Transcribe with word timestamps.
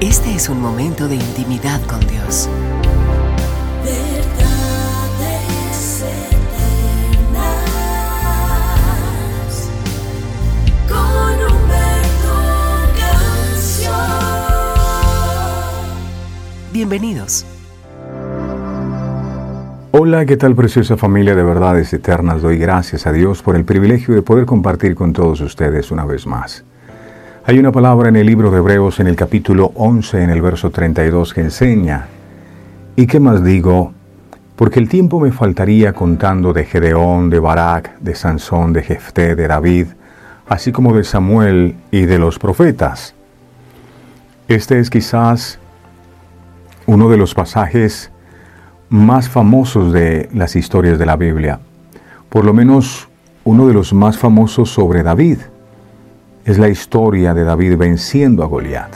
Este 0.00 0.32
es 0.32 0.48
un 0.48 0.60
momento 0.60 1.08
de 1.08 1.16
intimidad 1.16 1.82
con 1.88 1.98
Dios. 2.06 2.48
Verdades 3.82 4.44
eternas 7.24 7.58
con 10.88 11.34
Humberto 11.34 12.36
Canción. 12.96 13.92
Bienvenidos. 16.72 17.44
Hola, 19.90 20.24
¿qué 20.26 20.36
tal 20.36 20.54
preciosa 20.54 20.96
familia 20.96 21.34
de 21.34 21.42
verdades 21.42 21.92
eternas? 21.92 22.40
Doy 22.40 22.56
gracias 22.56 23.04
a 23.08 23.12
Dios 23.12 23.42
por 23.42 23.56
el 23.56 23.64
privilegio 23.64 24.14
de 24.14 24.22
poder 24.22 24.46
compartir 24.46 24.94
con 24.94 25.12
todos 25.12 25.40
ustedes 25.40 25.90
una 25.90 26.04
vez 26.04 26.24
más. 26.24 26.64
Hay 27.48 27.58
una 27.58 27.72
palabra 27.72 28.10
en 28.10 28.16
el 28.16 28.26
libro 28.26 28.50
de 28.50 28.58
Hebreos 28.58 29.00
en 29.00 29.06
el 29.06 29.16
capítulo 29.16 29.72
11, 29.74 30.22
en 30.22 30.28
el 30.28 30.42
verso 30.42 30.68
32, 30.68 31.32
que 31.32 31.40
enseña, 31.40 32.06
¿y 32.94 33.06
qué 33.06 33.20
más 33.20 33.42
digo? 33.42 33.94
Porque 34.54 34.78
el 34.78 34.90
tiempo 34.90 35.18
me 35.18 35.32
faltaría 35.32 35.94
contando 35.94 36.52
de 36.52 36.66
Gedeón, 36.66 37.30
de 37.30 37.38
Barak, 37.38 38.00
de 38.00 38.14
Sansón, 38.14 38.74
de 38.74 38.82
Jefté, 38.82 39.34
de 39.34 39.48
David, 39.48 39.86
así 40.46 40.72
como 40.72 40.94
de 40.94 41.04
Samuel 41.04 41.76
y 41.90 42.04
de 42.04 42.18
los 42.18 42.38
profetas. 42.38 43.14
Este 44.46 44.78
es 44.78 44.90
quizás 44.90 45.58
uno 46.84 47.08
de 47.08 47.16
los 47.16 47.32
pasajes 47.34 48.10
más 48.90 49.30
famosos 49.30 49.94
de 49.94 50.28
las 50.34 50.54
historias 50.54 50.98
de 50.98 51.06
la 51.06 51.16
Biblia, 51.16 51.60
por 52.28 52.44
lo 52.44 52.52
menos 52.52 53.08
uno 53.44 53.66
de 53.66 53.72
los 53.72 53.94
más 53.94 54.18
famosos 54.18 54.68
sobre 54.68 55.02
David 55.02 55.38
es 56.44 56.58
la 56.58 56.68
historia 56.68 57.34
de 57.34 57.44
David 57.44 57.76
venciendo 57.76 58.42
a 58.42 58.46
Goliat. 58.46 58.90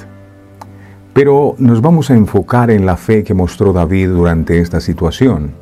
Pero 1.12 1.54
nos 1.58 1.82
vamos 1.82 2.10
a 2.10 2.14
enfocar 2.14 2.70
en 2.70 2.86
la 2.86 2.96
fe 2.96 3.22
que 3.22 3.34
mostró 3.34 3.72
David 3.72 4.08
durante 4.08 4.58
esta 4.60 4.80
situación. 4.80 5.52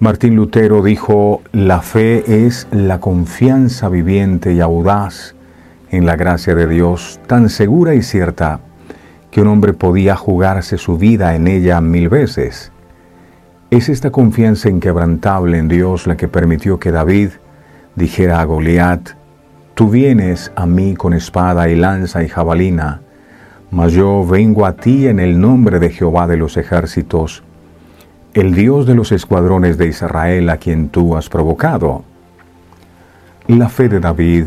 Martín 0.00 0.36
Lutero 0.36 0.82
dijo, 0.82 1.42
la 1.52 1.80
fe 1.80 2.46
es 2.46 2.66
la 2.70 3.00
confianza 3.00 3.88
viviente 3.88 4.52
y 4.52 4.60
audaz 4.60 5.34
en 5.90 6.06
la 6.06 6.16
gracia 6.16 6.54
de 6.54 6.66
Dios, 6.66 7.20
tan 7.26 7.48
segura 7.48 7.94
y 7.94 8.02
cierta 8.02 8.60
que 9.30 9.40
un 9.40 9.48
hombre 9.48 9.72
podía 9.72 10.16
jugarse 10.16 10.78
su 10.78 10.98
vida 10.98 11.34
en 11.34 11.48
ella 11.48 11.80
mil 11.80 12.08
veces. 12.08 12.72
Es 13.70 13.88
esta 13.88 14.10
confianza 14.10 14.68
inquebrantable 14.68 15.58
en 15.58 15.68
Dios 15.68 16.06
la 16.06 16.16
que 16.16 16.28
permitió 16.28 16.78
que 16.78 16.90
David 16.90 17.30
dijera 17.94 18.40
a 18.40 18.44
Goliat, 18.44 19.17
Tú 19.78 19.88
vienes 19.88 20.50
a 20.56 20.66
mí 20.66 20.96
con 20.96 21.14
espada 21.14 21.68
y 21.68 21.76
lanza 21.76 22.24
y 22.24 22.28
jabalina, 22.28 23.00
mas 23.70 23.92
yo 23.92 24.26
vengo 24.26 24.66
a 24.66 24.72
ti 24.72 25.06
en 25.06 25.20
el 25.20 25.40
nombre 25.40 25.78
de 25.78 25.90
Jehová 25.90 26.26
de 26.26 26.36
los 26.36 26.56
ejércitos, 26.56 27.44
el 28.34 28.56
Dios 28.56 28.86
de 28.86 28.96
los 28.96 29.12
escuadrones 29.12 29.78
de 29.78 29.86
Israel 29.86 30.48
a 30.48 30.56
quien 30.56 30.88
tú 30.88 31.16
has 31.16 31.28
provocado. 31.28 32.02
La 33.46 33.68
fe 33.68 33.88
de 33.88 34.00
David 34.00 34.46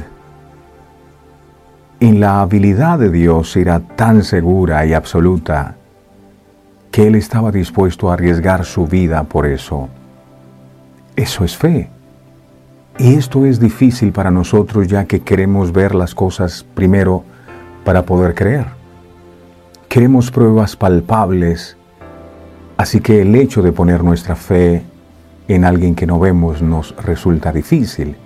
en 2.02 2.20
la 2.20 2.42
habilidad 2.42 3.00
de 3.00 3.10
Dios 3.10 3.56
era 3.56 3.80
tan 3.80 4.26
segura 4.26 4.86
y 4.86 4.94
absoluta 4.94 5.76
que 6.92 7.08
él 7.08 7.16
estaba 7.16 7.54
dispuesto 7.54 8.12
a 8.12 8.16
arriesgar 8.16 8.66
su 8.66 8.86
vida 8.86 9.24
por 9.24 9.46
eso. 9.46 9.88
Eso 11.16 11.46
es 11.46 11.56
fe. 11.56 11.90
Y 13.02 13.16
esto 13.16 13.48
es 13.48 13.60
difícil 13.60 14.12
para 14.12 14.30
nosotros 14.30 14.88
ya 14.88 15.06
que 15.06 15.22
queremos 15.22 15.74
ver 15.74 15.96
las 15.96 16.14
cosas 16.14 16.64
primero 16.76 17.24
para 17.84 18.06
poder 18.06 18.36
creer. 18.36 18.68
Queremos 19.90 20.30
pruebas 20.30 20.76
palpables, 20.76 21.78
así 22.78 23.00
que 23.00 23.24
el 23.24 23.34
hecho 23.34 23.64
de 23.64 23.72
poner 23.72 24.04
nuestra 24.04 24.36
fe 24.36 24.84
en 25.48 25.66
alguien 25.66 25.96
que 25.96 26.06
no 26.06 26.20
vemos 26.20 26.62
nos 26.62 26.96
resulta 26.98 27.52
difícil. 27.52 28.18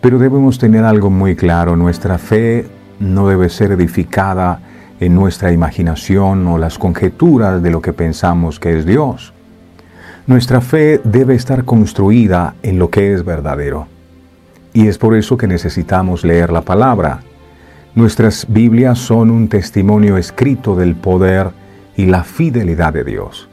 Pero 0.00 0.20
debemos 0.20 0.60
tener 0.60 0.84
algo 0.84 1.10
muy 1.10 1.34
claro, 1.34 1.74
nuestra 1.74 2.18
fe 2.18 2.68
no 3.00 3.26
debe 3.26 3.48
ser 3.48 3.72
edificada 3.72 4.60
en 5.00 5.12
nuestra 5.16 5.50
imaginación 5.50 6.46
o 6.46 6.56
las 6.56 6.78
conjeturas 6.78 7.60
de 7.60 7.70
lo 7.72 7.82
que 7.82 7.92
pensamos 7.92 8.60
que 8.60 8.78
es 8.78 8.86
Dios. 8.86 9.34
Nuestra 10.24 10.60
fe 10.60 11.00
debe 11.02 11.34
estar 11.34 11.64
construida 11.64 12.54
en 12.62 12.78
lo 12.78 12.90
que 12.90 13.12
es 13.12 13.24
verdadero. 13.24 13.88
Y 14.72 14.86
es 14.86 14.96
por 14.96 15.16
eso 15.16 15.36
que 15.36 15.48
necesitamos 15.48 16.22
leer 16.22 16.52
la 16.52 16.60
palabra. 16.60 17.22
Nuestras 17.96 18.46
Biblias 18.48 19.00
son 19.00 19.32
un 19.32 19.48
testimonio 19.48 20.16
escrito 20.16 20.76
del 20.76 20.94
poder 20.94 21.50
y 21.96 22.06
la 22.06 22.22
fidelidad 22.22 22.92
de 22.92 23.02
Dios. 23.02 23.48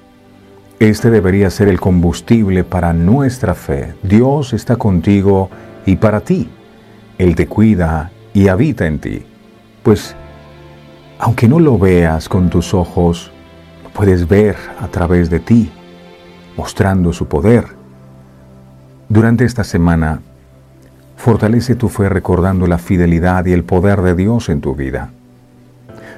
Este 0.80 1.10
debería 1.10 1.50
ser 1.50 1.70
el 1.70 1.80
combustible 1.80 2.64
para 2.64 2.94
nuestra 2.94 3.56
fe. 3.56 3.96
Dios 4.04 4.54
está 4.54 4.76
contigo 4.76 5.50
y 5.88 5.96
para 5.96 6.22
ti. 6.22 6.50
Él 7.18 7.36
te 7.36 7.48
cuida 7.48 8.12
y 8.32 8.48
habita 8.48 8.86
en 8.86 9.00
ti. 9.00 9.26
Pues, 9.82 10.16
aunque 11.18 11.48
no 11.48 11.60
lo 11.60 11.80
veas 11.80 12.30
con 12.30 12.52
tus 12.52 12.76
ojos, 12.76 13.32
lo 13.84 13.90
puedes 13.90 14.28
ver 14.28 14.56
a 14.80 14.88
través 14.88 15.32
de 15.32 15.40
ti 15.40 15.72
mostrando 16.60 17.14
su 17.14 17.30
poder. 17.30 17.68
Durante 19.08 19.46
esta 19.46 19.64
semana, 19.64 20.20
fortalece 21.16 21.76
tu 21.76 21.88
fe 21.88 22.10
recordando 22.10 22.68
la 22.68 22.78
fidelidad 22.78 23.46
y 23.46 23.54
el 23.54 23.64
poder 23.64 24.02
de 24.02 24.14
Dios 24.14 24.50
en 24.50 24.60
tu 24.60 24.76
vida. 24.76 25.12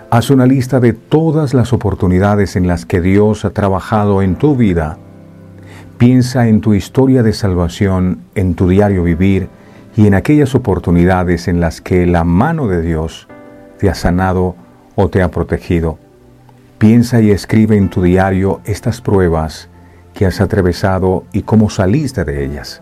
Haz 0.09 0.31
una 0.31 0.47
lista 0.47 0.79
de 0.79 0.93
todas 0.93 1.53
las 1.53 1.73
oportunidades 1.73 2.55
en 2.55 2.65
las 2.65 2.87
que 2.87 3.01
Dios 3.01 3.45
ha 3.45 3.51
trabajado 3.51 4.23
en 4.23 4.35
tu 4.35 4.55
vida. 4.55 4.97
Piensa 5.99 6.47
en 6.47 6.59
tu 6.61 6.73
historia 6.73 7.21
de 7.21 7.33
salvación, 7.33 8.21
en 8.33 8.55
tu 8.55 8.67
diario 8.67 9.03
vivir 9.03 9.47
y 9.95 10.07
en 10.07 10.15
aquellas 10.15 10.55
oportunidades 10.55 11.47
en 11.47 11.59
las 11.59 11.81
que 11.81 12.07
la 12.07 12.23
mano 12.23 12.67
de 12.67 12.81
Dios 12.81 13.27
te 13.77 13.91
ha 13.91 13.93
sanado 13.93 14.55
o 14.95 15.07
te 15.07 15.21
ha 15.21 15.29
protegido. 15.29 15.99
Piensa 16.79 17.21
y 17.21 17.29
escribe 17.29 17.77
en 17.77 17.89
tu 17.89 18.01
diario 18.01 18.59
estas 18.65 19.01
pruebas 19.01 19.69
que 20.13 20.25
has 20.25 20.41
atravesado 20.41 21.25
y 21.31 21.43
cómo 21.43 21.69
saliste 21.69 22.23
de 22.25 22.45
ellas. 22.45 22.81